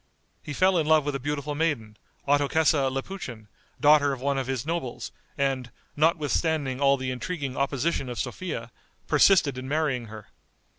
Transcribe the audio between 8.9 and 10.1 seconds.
persisted in marrying